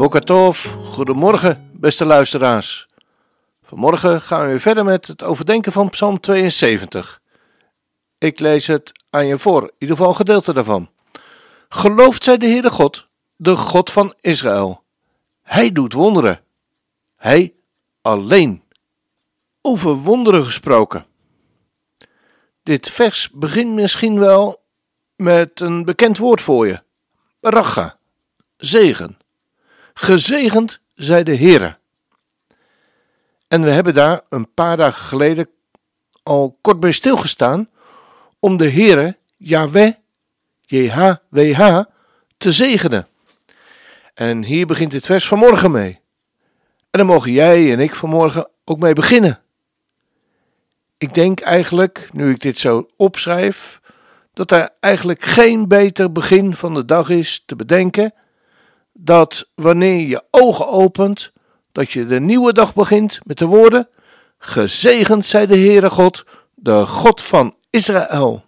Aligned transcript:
Bokatov, 0.00 0.66
goedemorgen 0.84 1.70
beste 1.72 2.04
luisteraars. 2.04 2.88
Vanmorgen 3.62 4.20
gaan 4.20 4.40
we 4.40 4.46
weer 4.46 4.60
verder 4.60 4.84
met 4.84 5.06
het 5.06 5.22
overdenken 5.22 5.72
van 5.72 5.90
Psalm 5.90 6.20
72. 6.20 7.20
Ik 8.18 8.38
lees 8.38 8.66
het 8.66 8.92
aan 9.10 9.26
je 9.26 9.38
voor, 9.38 9.62
in 9.62 9.72
ieder 9.78 9.96
geval 9.96 10.10
een 10.10 10.16
gedeelte 10.16 10.52
daarvan. 10.52 10.90
Gelooft 11.68 12.24
zij 12.24 12.38
de 12.38 12.46
Heere 12.46 12.70
God, 12.70 13.06
de 13.36 13.56
God 13.56 13.90
van 13.90 14.14
Israël. 14.20 14.82
Hij 15.42 15.72
doet 15.72 15.92
wonderen. 15.92 16.40
Hij 17.16 17.54
alleen. 18.02 18.62
Over 19.60 19.94
wonderen 19.94 20.44
gesproken. 20.44 21.06
Dit 22.62 22.90
vers 22.90 23.30
begint 23.30 23.74
misschien 23.74 24.18
wel 24.18 24.62
met 25.16 25.60
een 25.60 25.84
bekend 25.84 26.18
woord 26.18 26.40
voor 26.40 26.66
je. 26.66 26.82
Racha, 27.40 27.98
zegen. 28.56 29.19
Gezegend 30.02 30.80
zij 30.94 31.24
de 31.24 31.36
Heere. 31.36 31.76
En 33.48 33.62
we 33.62 33.70
hebben 33.70 33.94
daar 33.94 34.20
een 34.28 34.54
paar 34.54 34.76
dagen 34.76 35.02
geleden 35.02 35.48
al 36.22 36.58
kort 36.60 36.80
bij 36.80 36.92
stilgestaan 36.92 37.68
om 38.38 38.56
de 38.56 38.70
Heere, 38.70 39.16
Yahweh, 39.36 39.92
JHWH, 40.60 41.80
te 42.36 42.52
zegenen. 42.52 43.06
En 44.14 44.44
hier 44.44 44.66
begint 44.66 44.92
het 44.92 45.06
vers 45.06 45.28
vanmorgen 45.28 45.70
mee. 45.70 46.00
En 46.90 46.98
dan 46.98 47.06
mogen 47.06 47.32
jij 47.32 47.72
en 47.72 47.80
ik 47.80 47.94
vanmorgen 47.94 48.48
ook 48.64 48.78
mee 48.78 48.94
beginnen. 48.94 49.40
Ik 50.98 51.14
denk 51.14 51.40
eigenlijk, 51.40 52.08
nu 52.12 52.30
ik 52.30 52.40
dit 52.40 52.58
zo 52.58 52.88
opschrijf, 52.96 53.80
dat 54.32 54.50
er 54.50 54.70
eigenlijk 54.80 55.22
geen 55.22 55.68
beter 55.68 56.12
begin 56.12 56.54
van 56.54 56.74
de 56.74 56.84
dag 56.84 57.08
is 57.08 57.42
te 57.46 57.56
bedenken 57.56 58.14
dat 59.04 59.48
wanneer 59.54 60.06
je 60.06 60.22
ogen 60.30 60.68
opent, 60.68 61.32
dat 61.72 61.90
je 61.90 62.06
de 62.06 62.20
nieuwe 62.20 62.52
dag 62.52 62.74
begint 62.74 63.18
met 63.24 63.38
de 63.38 63.46
woorden: 63.46 63.88
Gezegend 64.38 65.26
zij 65.26 65.46
de 65.46 65.56
Heere 65.56 65.90
God, 65.90 66.24
de 66.54 66.86
God 66.86 67.22
van 67.22 67.56
Israël. 67.70 68.44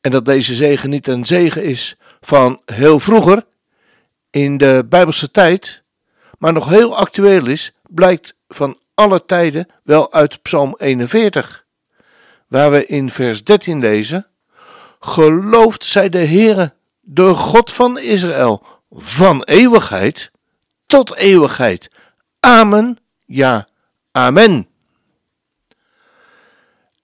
En 0.00 0.10
dat 0.10 0.24
deze 0.24 0.54
zegen 0.54 0.90
niet 0.90 1.06
een 1.06 1.26
zegen 1.26 1.64
is 1.64 1.96
van 2.20 2.60
heel 2.64 3.00
vroeger, 3.00 3.46
in 4.30 4.56
de 4.56 4.86
Bijbelse 4.88 5.30
tijd, 5.30 5.82
maar 6.38 6.52
nog 6.52 6.68
heel 6.68 6.96
actueel 6.96 7.46
is, 7.46 7.72
blijkt 7.88 8.34
van 8.48 8.78
alle 8.94 9.24
tijden 9.24 9.68
wel 9.82 10.12
uit 10.12 10.42
Psalm 10.42 10.74
41, 10.78 11.64
waar 12.46 12.70
we 12.70 12.86
in 12.86 13.10
vers 13.10 13.44
13 13.44 13.80
lezen: 13.80 14.26
Geloofd 15.00 15.84
zij 15.84 16.08
de 16.08 16.24
Heere, 16.26 16.74
de 17.00 17.34
God 17.34 17.72
van 17.72 17.98
Israël, 17.98 18.77
van 18.90 19.42
eeuwigheid 19.42 20.30
tot 20.86 21.14
eeuwigheid. 21.14 21.94
Amen, 22.40 22.98
ja, 23.24 23.68
amen. 24.10 24.68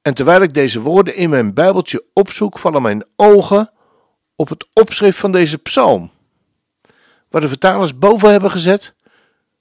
En 0.03 0.14
terwijl 0.14 0.42
ik 0.42 0.54
deze 0.54 0.81
woorden 0.81 1.16
in 1.16 1.31
mijn 1.31 1.54
Bijbeltje 1.54 2.04
opzoek, 2.12 2.58
vallen 2.58 2.82
mijn 2.82 3.04
ogen 3.16 3.72
op 4.36 4.48
het 4.48 4.66
opschrift 4.72 5.19
van 5.19 5.32
deze 5.32 5.58
psalm, 5.58 6.10
waar 7.28 7.41
de 7.41 7.48
vertalers 7.48 7.98
boven 7.98 8.31
hebben 8.31 8.50
gezet: 8.50 8.94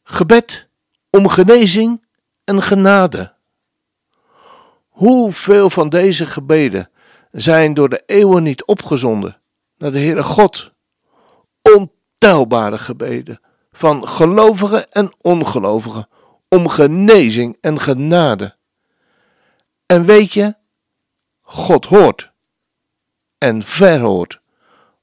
gebed 0.03 0.67
om 1.09 1.27
genezing 1.27 2.05
en 2.43 2.63
genade. 2.63 3.33
Hoeveel 4.89 5.69
van 5.69 5.89
deze 5.89 6.25
gebeden 6.25 6.89
zijn 7.31 7.73
door 7.73 7.89
de 7.89 8.03
eeuwen 8.05 8.43
niet 8.43 8.65
opgezonden 8.65 9.41
naar 9.77 9.91
de 9.91 9.99
Heere 9.99 10.23
God? 10.23 10.71
Ontelbare 12.23 12.77
gebeden 12.77 13.41
van 13.71 14.07
gelovigen 14.07 14.91
en 14.91 15.13
ongelovigen 15.21 16.07
om 16.49 16.67
genezing 16.67 17.57
en 17.61 17.79
genade. 17.79 18.55
En 19.85 20.05
weet 20.05 20.33
je, 20.33 20.55
God 21.41 21.85
hoort 21.85 22.31
en 23.37 23.63
verhoort, 23.63 24.41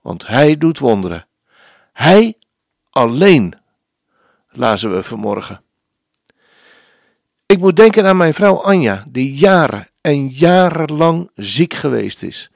want 0.02 0.26
Hij 0.26 0.58
doet 0.58 0.78
wonderen. 0.78 1.26
Hij 1.92 2.38
alleen, 2.90 3.54
lazen 4.48 4.92
we 4.92 5.02
vanmorgen. 5.02 5.62
Ik 7.46 7.58
moet 7.58 7.76
denken 7.76 8.06
aan 8.06 8.16
mijn 8.16 8.34
vrouw 8.34 8.62
Anja, 8.62 9.04
die 9.08 9.34
jaren 9.34 9.88
en 10.00 10.28
jarenlang 10.28 11.30
ziek 11.34 11.74
geweest 11.74 12.22
is 12.22 12.50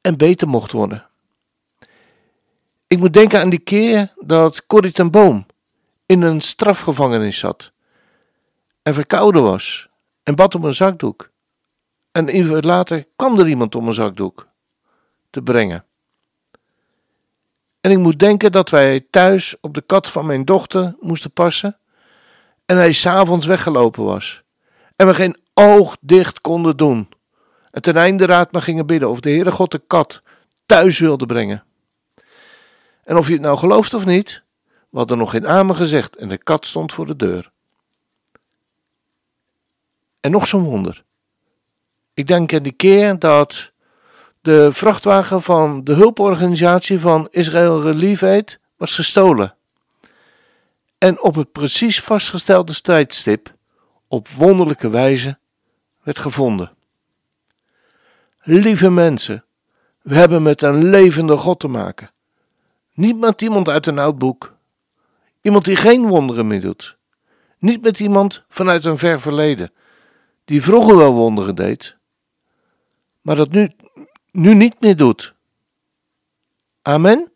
en 0.00 0.16
beter 0.16 0.48
mocht 0.48 0.72
worden. 0.72 1.10
Ik 2.92 2.98
moet 2.98 3.12
denken 3.12 3.40
aan 3.40 3.50
die 3.50 3.58
keer 3.58 4.12
dat 4.18 4.66
Corrie 4.66 4.92
ten 4.92 5.10
Boom 5.10 5.46
in 6.06 6.22
een 6.22 6.40
strafgevangenis 6.40 7.38
zat 7.38 7.72
en 8.82 8.94
verkouden 8.94 9.42
was 9.42 9.88
en 10.22 10.34
bad 10.34 10.54
om 10.54 10.64
een 10.64 10.74
zakdoek. 10.74 11.30
En 12.10 12.28
even 12.28 12.64
later 12.66 13.06
kwam 13.16 13.38
er 13.38 13.48
iemand 13.48 13.74
om 13.74 13.86
een 13.86 13.94
zakdoek 13.94 14.48
te 15.30 15.42
brengen. 15.42 15.84
En 17.80 17.90
ik 17.90 17.98
moet 17.98 18.18
denken 18.18 18.52
dat 18.52 18.70
wij 18.70 19.06
thuis 19.10 19.56
op 19.60 19.74
de 19.74 19.82
kat 19.82 20.08
van 20.08 20.26
mijn 20.26 20.44
dochter 20.44 20.96
moesten 21.00 21.32
passen 21.32 21.78
en 22.66 22.76
hij 22.76 22.92
s'avonds 22.92 23.46
weggelopen 23.46 24.04
was 24.04 24.42
en 24.96 25.06
we 25.06 25.14
geen 25.14 25.36
oog 25.54 25.96
dicht 26.00 26.40
konden 26.40 26.76
doen. 26.76 27.08
En 27.70 27.82
ten 27.82 27.96
einde 27.96 28.26
raad 28.26 28.52
maar 28.52 28.62
gingen 28.62 28.86
bidden 28.86 29.10
of 29.10 29.20
de 29.20 29.30
Heere 29.30 29.50
God 29.50 29.70
de 29.70 29.82
kat 29.86 30.22
thuis 30.66 30.98
wilde 30.98 31.26
brengen. 31.26 31.64
En 33.12 33.18
of 33.18 33.26
je 33.26 33.32
het 33.32 33.42
nou 33.42 33.58
gelooft 33.58 33.94
of 33.94 34.04
niet, 34.04 34.42
we 34.90 34.98
hadden 34.98 35.18
nog 35.18 35.30
geen 35.30 35.48
amen 35.48 35.76
gezegd 35.76 36.16
en 36.16 36.28
de 36.28 36.38
kat 36.38 36.66
stond 36.66 36.92
voor 36.92 37.06
de 37.06 37.16
deur. 37.16 37.50
En 40.20 40.30
nog 40.30 40.46
zo'n 40.46 40.62
wonder. 40.62 41.04
Ik 42.14 42.26
denk 42.26 42.54
aan 42.54 42.62
die 42.62 42.72
keer 42.72 43.18
dat 43.18 43.72
de 44.40 44.72
vrachtwagen 44.72 45.42
van 45.42 45.84
de 45.84 45.92
hulporganisatie 45.92 46.98
van 46.98 47.28
Israël 47.30 47.82
Relief 47.82 48.22
Aid 48.22 48.60
was 48.76 48.94
gestolen. 48.94 49.54
En 50.98 51.22
op 51.22 51.34
het 51.34 51.52
precies 51.52 52.00
vastgestelde 52.00 52.80
tijdstip 52.80 53.54
op 54.08 54.28
wonderlijke 54.28 54.90
wijze 54.90 55.38
werd 56.02 56.18
gevonden. 56.18 56.72
Lieve 58.42 58.90
mensen, 58.90 59.44
we 60.02 60.14
hebben 60.14 60.42
met 60.42 60.62
een 60.62 60.84
levende 60.84 61.36
God 61.36 61.60
te 61.60 61.68
maken. 61.68 62.11
Niet 62.92 63.18
met 63.18 63.42
iemand 63.42 63.68
uit 63.68 63.86
een 63.86 63.98
oud 63.98 64.18
boek. 64.18 64.56
Iemand 65.40 65.64
die 65.64 65.76
geen 65.76 66.06
wonderen 66.06 66.46
meer 66.46 66.60
doet. 66.60 66.96
Niet 67.58 67.82
met 67.82 68.00
iemand 68.00 68.44
vanuit 68.48 68.84
een 68.84 68.98
ver 68.98 69.20
verleden, 69.20 69.72
die 70.44 70.62
vroeger 70.62 70.96
wel 70.96 71.12
wonderen 71.12 71.54
deed, 71.54 71.96
maar 73.20 73.36
dat 73.36 73.50
nu, 73.50 73.70
nu 74.30 74.54
niet 74.54 74.80
meer 74.80 74.96
doet. 74.96 75.34
Amen? 76.82 77.32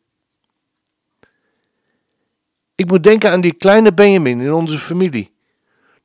Ik 2.75 2.87
moet 2.87 3.03
denken 3.03 3.31
aan 3.31 3.41
die 3.41 3.53
kleine 3.53 3.95
Benjamin 3.95 4.41
in 4.41 4.53
onze 4.53 4.79
familie, 4.79 5.35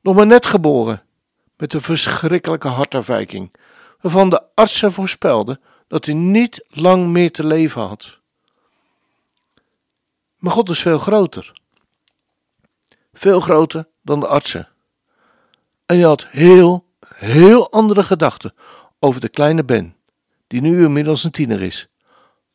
nog 0.00 0.16
maar 0.16 0.26
net 0.26 0.46
geboren, 0.46 1.02
met 1.56 1.74
een 1.74 1.80
verschrikkelijke 1.80 2.68
hartafwijking, 2.68 3.54
waarvan 4.00 4.30
de 4.30 4.42
artsen 4.54 4.92
voorspelden 4.92 5.60
dat 5.88 6.04
hij 6.04 6.14
niet 6.14 6.64
lang 6.68 7.06
meer 7.06 7.30
te 7.30 7.46
leven 7.46 7.82
had. 7.82 8.20
Maar 10.42 10.52
God 10.52 10.70
is 10.70 10.80
veel 10.80 10.98
groter. 10.98 11.52
Veel 13.12 13.40
groter 13.40 13.88
dan 14.00 14.20
de 14.20 14.26
artsen. 14.26 14.68
En 15.86 15.96
hij 15.96 16.06
had 16.06 16.26
heel, 16.26 16.86
heel 17.14 17.70
andere 17.70 18.02
gedachten 18.02 18.54
over 18.98 19.20
de 19.20 19.28
kleine 19.28 19.64
Ben, 19.64 19.96
die 20.46 20.60
nu 20.60 20.84
inmiddels 20.84 21.24
een 21.24 21.30
tiener 21.30 21.62
is. 21.62 21.88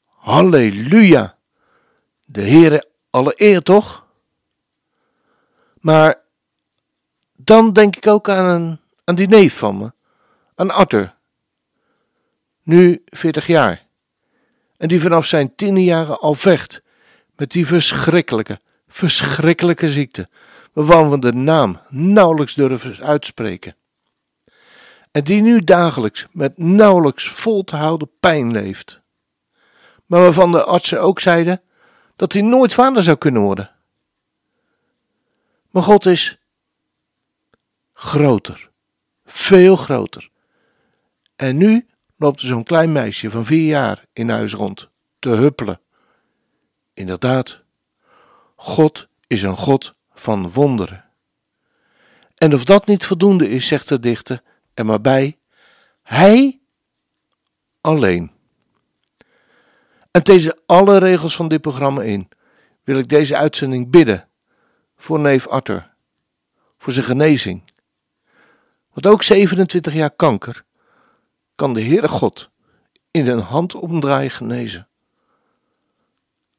Halleluja! 0.06 1.38
De 2.26 2.42
Heere 2.42 2.90
alle 3.10 3.34
eer 3.36 3.62
toch? 3.62 4.06
Maar 5.80 6.22
dan 7.36 7.74
denk 7.74 7.96
ik 7.96 8.08
ook 8.08 8.30
aan, 8.30 8.62
een, 8.62 8.80
aan 9.04 9.16
die 9.16 9.28
neef 9.28 9.58
van 9.58 9.78
me, 9.78 9.92
aan 10.56 10.72
Arthur. 10.72 11.16
Nu 12.64 13.04
40 13.06 13.48
jaar. 13.48 13.86
En 14.78 14.88
die 14.88 15.02
vanaf 15.02 15.26
zijn 15.26 15.56
tiende 15.56 15.84
jaren 15.84 16.20
al 16.20 16.34
vecht 16.34 16.86
met 17.38 17.52
die 17.52 17.68
verschrikkelijke, 17.68 18.60
verschrikkelijke 18.88 19.90
ziekte, 19.90 20.30
waarvan 20.74 21.10
we 21.10 21.20
de 21.20 21.34
naam 21.34 21.80
nauwelijks 21.90 22.54
durven 22.54 23.04
uitspreken. 23.04 23.76
En 25.12 25.24
die 25.24 25.42
nu 25.42 25.64
dagelijks 25.64 26.28
met 26.32 26.58
nauwelijks 26.58 27.30
vol 27.30 27.64
te 27.64 27.76
houden 27.76 28.10
pijn 28.20 28.52
leeft. 28.52 29.00
Maar 30.06 30.22
waarvan 30.22 30.52
de 30.52 30.64
artsen 30.64 31.02
ook 31.02 31.20
zeiden 31.20 31.62
dat 32.16 32.34
hij 32.34 32.42
nooit 32.42 32.74
vader 32.74 33.04
zou 33.04 33.18
kunnen 33.18 33.42
worden. 33.42 33.72
Maar 35.72 35.84
God 35.84 36.06
is 36.06 36.38
groter, 37.94 38.70
veel 39.26 39.76
groter. 39.76 40.30
En 41.36 41.58
nu 41.58 41.88
loopt 42.18 42.42
er 42.42 42.48
zo'n 42.48 42.64
klein 42.64 42.92
meisje 42.92 43.32
van 43.32 43.46
vier 43.46 43.68
jaar 43.68 44.06
in 44.14 44.30
huis 44.30 44.54
rond 44.54 44.90
te 45.20 45.30
huppelen. 45.30 45.82
Inderdaad, 46.98 47.62
God 48.56 49.08
is 49.28 49.44
een 49.44 49.58
God 49.58 49.94
van 50.14 50.52
wonderen. 50.52 51.06
En 52.36 52.54
of 52.54 52.64
dat 52.64 52.86
niet 52.86 53.06
voldoende 53.06 53.50
is, 53.50 53.68
zegt 53.68 53.88
de 53.88 54.00
dichter 54.00 54.42
er 54.74 54.86
maar 54.86 55.02
bij, 55.02 55.38
Hij 56.04 56.60
alleen. 57.82 58.32
En 60.12 60.24
deze 60.24 60.60
alle 60.66 60.98
regels 60.98 61.36
van 61.36 61.48
dit 61.48 61.62
programma 61.62 62.02
in, 62.02 62.30
wil 62.84 62.98
ik 62.98 63.10
deze 63.10 63.36
uitzending 63.36 63.90
bidden 63.90 64.28
voor 64.96 65.20
neef 65.20 65.48
Arthur, 65.48 65.94
voor 66.78 66.94
zijn 66.94 67.06
genezing. 67.06 67.64
Want 68.94 69.08
ook 69.08 69.24
27 69.24 69.94
jaar 69.94 70.12
kanker 70.12 70.64
kan 71.56 71.74
de 71.74 71.82
Heere 71.82 72.08
God 72.08 72.50
in 73.12 73.28
een 73.28 73.40
hand 73.40 73.76
omdraaien 73.76 74.32
genezen. 74.32 74.88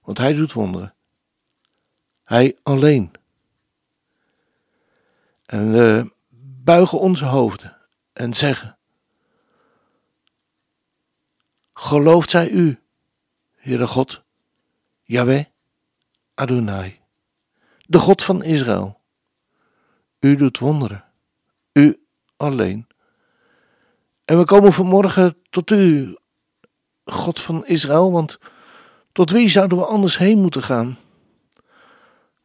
Want 0.09 0.21
Hij 0.21 0.33
doet 0.33 0.53
wonderen. 0.53 0.95
Hij 2.25 2.57
alleen. 2.63 3.13
En 5.47 5.73
we 5.73 6.13
buigen 6.65 6.99
onze 6.99 7.25
hoofden 7.25 7.77
en 8.13 8.35
zeggen: 8.35 8.79
Gelooft 11.73 12.31
zij 12.31 12.49
u, 12.51 12.81
Heere 13.57 13.87
God, 13.87 14.23
Yahweh, 15.03 15.45
Adonai, 16.35 17.01
de 17.87 17.99
God 17.99 18.23
van 18.23 18.43
Israël. 18.43 19.01
U 20.21 20.37
doet 20.37 20.59
wonderen, 20.59 21.05
u 21.73 22.03
alleen. 22.37 22.87
En 24.25 24.39
we 24.39 24.45
komen 24.45 24.73
vanmorgen 24.73 25.37
tot 25.51 25.71
u, 25.71 26.17
God 27.05 27.41
van 27.41 27.67
Israël, 27.67 28.13
want 28.13 28.39
tot 29.13 29.31
wie 29.31 29.49
zouden 29.49 29.79
we 29.79 29.85
anders 29.85 30.19
heen 30.19 30.39
moeten 30.39 30.63
gaan? 30.63 30.99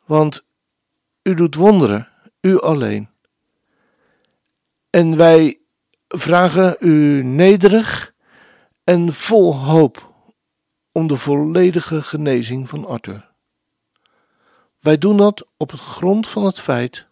Want 0.06 0.44
u 1.24 1.33
doet 1.33 1.56
wonderen, 1.56 2.07
u 2.42 2.60
alleen. 2.60 3.10
En 4.89 5.18
wij 5.18 5.60
vragen 6.07 6.75
u 6.80 7.24
nederig 7.24 8.13
en 8.83 9.13
vol 9.13 9.56
hoop 9.56 10.13
om 10.92 11.07
de 11.07 11.18
volledige 11.18 12.01
genezing 12.01 12.69
van 12.69 12.86
Arthur. 12.86 13.31
Wij 14.80 14.98
doen 14.98 15.18
dat 15.18 15.48
op 15.57 15.71
het 15.71 15.80
grond 15.80 16.27
van 16.27 16.45
het 16.45 16.60
feit 16.60 17.07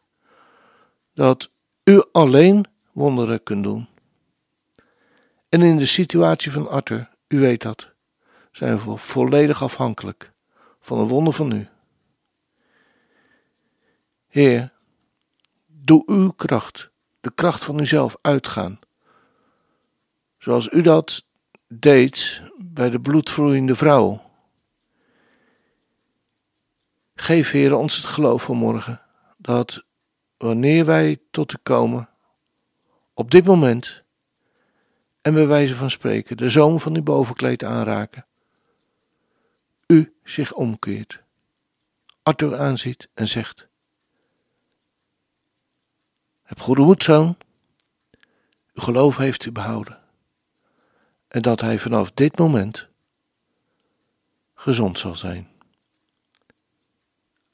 dat 1.13 1.51
u 1.83 2.03
alleen 2.11 2.65
wonderen 2.91 3.43
kunt 3.43 3.63
doen. 3.63 3.87
En 5.49 5.61
in 5.61 5.77
de 5.77 5.85
situatie 5.85 6.51
van 6.51 6.69
Arthur, 6.69 7.09
u 7.27 7.39
weet 7.39 7.61
dat, 7.61 7.90
zijn 8.51 8.83
we 8.83 8.97
volledig 8.97 9.63
afhankelijk 9.63 10.31
van 10.79 10.99
een 10.99 11.07
wonder 11.07 11.33
van 11.33 11.51
u. 11.51 11.67
Heer, 14.27 14.71
doe 15.67 16.03
uw 16.05 16.31
kracht, 16.31 16.89
de 17.19 17.31
kracht 17.35 17.63
van 17.63 17.79
uzelf 17.79 18.15
uitgaan, 18.21 18.79
zoals 20.37 20.69
u 20.69 20.81
dat 20.81 21.25
deed 21.67 22.41
bij 22.57 22.89
de 22.89 22.99
bloedvloeiende 22.99 23.75
vrouw. 23.75 24.21
Geef, 27.15 27.51
Heer, 27.51 27.75
ons 27.75 27.97
het 27.97 28.05
geloof 28.05 28.43
vanmorgen 28.43 29.01
dat 29.37 29.83
wanneer 30.37 30.85
wij 30.85 31.19
tot 31.31 31.53
u 31.53 31.57
komen, 31.63 32.09
op 33.13 33.31
dit 33.31 33.45
moment, 33.45 34.03
en 35.21 35.33
bij 35.33 35.47
wijze 35.47 35.75
van 35.75 35.89
spreken 35.89 36.37
de 36.37 36.49
zoom 36.49 36.79
van 36.79 36.95
uw 36.95 37.03
bovenkleed 37.03 37.63
aanraken, 37.63 38.25
zich 40.31 40.53
omkeert, 40.53 41.23
Arthur 42.23 42.57
aanziet 42.57 43.09
en 43.13 43.27
zegt: 43.27 43.67
Heb 46.43 46.59
goede 46.59 46.81
moed, 46.81 47.03
zoon. 47.03 47.37
Uw 48.73 48.83
geloof 48.83 49.17
heeft 49.17 49.45
u 49.45 49.51
behouden. 49.51 49.99
En 51.27 51.41
dat 51.41 51.61
hij 51.61 51.79
vanaf 51.79 52.11
dit 52.11 52.37
moment 52.37 52.87
gezond 54.53 54.99
zal 54.99 55.15
zijn. 55.15 55.49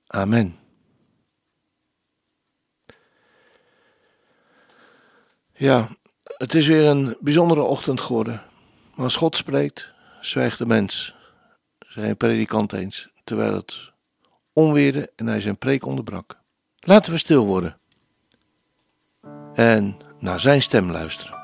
Amen. 0.08 0.60
Ja, 5.54 5.98
het 6.24 6.54
is 6.54 6.68
weer 6.68 6.86
een 6.86 7.18
bijzondere 7.20 7.62
ochtend 7.62 8.02
geworden. 8.02 8.44
Maar 8.96 9.06
als 9.06 9.16
God 9.16 9.36
spreekt, 9.36 9.92
zwijgt 10.22 10.58
de 10.58 10.66
mens, 10.66 11.16
zei 11.98 12.10
een 12.10 12.18
predikant 12.18 12.74
eens, 12.74 13.10
terwijl 13.24 13.54
het 13.54 13.92
onweerde 14.54 15.12
en 15.16 15.28
hij 15.28 15.42
zijn 15.42 15.58
preek 15.58 15.86
onderbrak. 15.86 16.40
Laten 16.80 17.12
we 17.12 17.18
stil 17.18 17.46
worden 17.46 17.78
en 19.54 19.98
naar 20.20 20.40
zijn 20.40 20.62
stem 20.62 20.92
luisteren. 20.92 21.37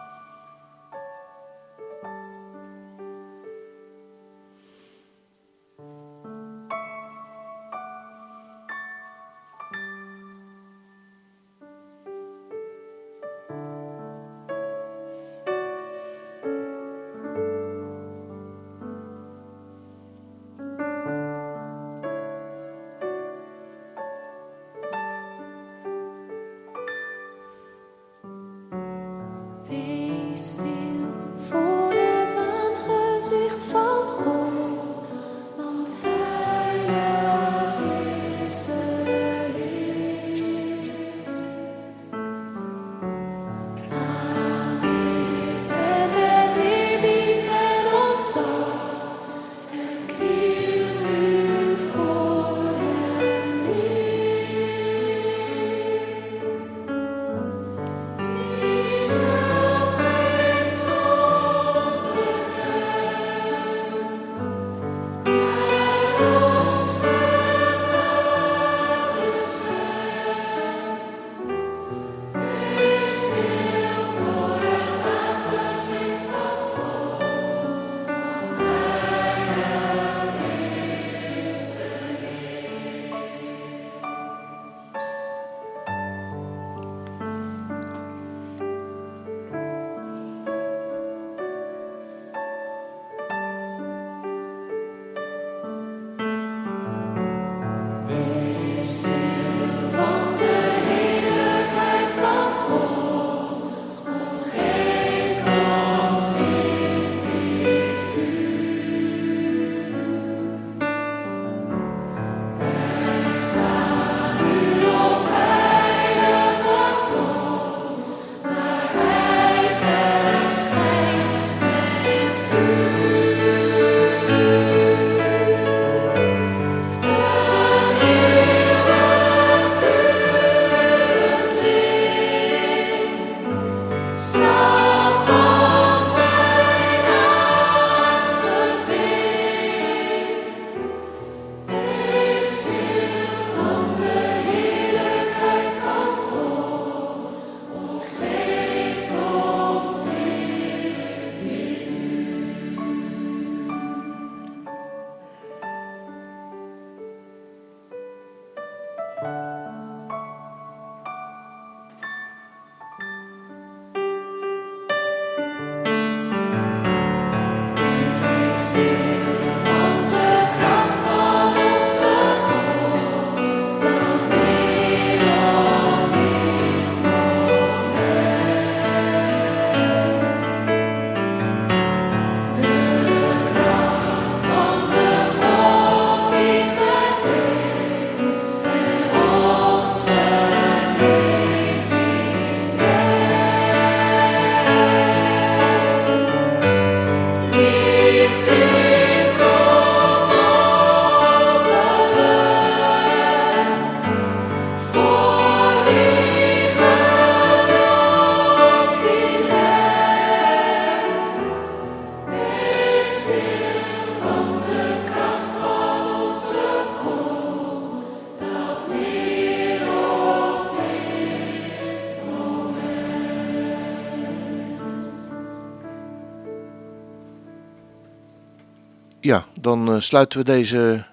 Ja, 229.23 229.47
dan 229.59 229.93
uh, 229.93 229.99
sluiten 229.99 230.39
we 230.39 230.45
deze 230.45 231.05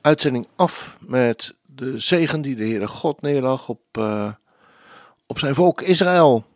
uitzending 0.00 0.48
af 0.56 0.96
met 1.00 1.54
de 1.64 1.98
zegen 1.98 2.42
die 2.42 2.54
de 2.56 2.64
Heere 2.64 2.86
God 2.86 3.20
neerlag 3.20 3.68
op, 3.68 3.80
uh, 3.98 4.32
op 5.26 5.38
zijn 5.38 5.54
volk 5.54 5.80
Israël. 5.82 6.46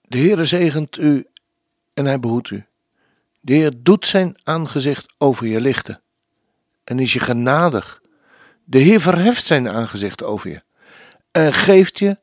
De 0.00 0.18
Heere 0.18 0.44
zegent 0.44 0.98
u 0.98 1.26
en 1.94 2.04
hij 2.04 2.20
behoedt 2.20 2.50
u. 2.50 2.64
De 3.40 3.52
Heer 3.52 3.72
doet 3.82 4.06
zijn 4.06 4.38
aangezicht 4.42 5.14
over 5.18 5.46
je 5.46 5.60
lichten 5.60 6.02
en 6.84 6.98
is 6.98 7.12
je 7.12 7.20
genadig. 7.20 8.02
De 8.64 8.78
Heer 8.78 9.00
verheft 9.00 9.46
zijn 9.46 9.68
aangezicht 9.68 10.22
over 10.22 10.50
je 10.50 10.62
en 11.30 11.52
geeft 11.52 11.98
je 11.98 12.18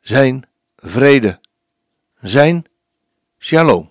zijn 0.00 0.48
vrede, 0.76 1.40
zijn 2.20 2.64
shalom. 3.38 3.90